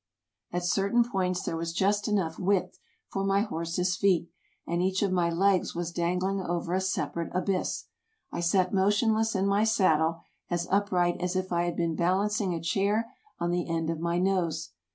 At 0.51 0.63
certain 0.65 1.03
points 1.07 1.43
there 1.43 1.55
was 1.55 1.71
just 1.73 2.07
enough 2.07 2.39
width 2.39 2.79
for 3.09 3.23
my 3.23 3.41
horse's 3.41 3.95
feet, 3.95 4.31
and 4.65 4.81
each 4.81 5.03
of 5.03 5.11
my 5.11 5.29
legs 5.29 5.75
was 5.75 5.91
dangling 5.91 6.41
over 6.41 6.73
a 6.73 6.81
separate 6.81 7.29
abyss. 7.35 7.85
I 8.31 8.39
sat 8.39 8.73
motionless 8.73 9.35
in 9.35 9.45
my 9.45 9.63
saddle, 9.63 10.21
as 10.49 10.67
upright 10.71 11.17
as 11.21 11.35
if 11.35 11.51
I 11.53 11.65
had 11.65 11.75
been 11.75 11.95
balancing 11.95 12.51
a 12.55 12.59
chair 12.59 13.11
on 13.39 13.51
the 13.51 13.69
end 13.69 13.91
of 13.91 13.99
my 13.99 14.17
nose. 14.17 14.71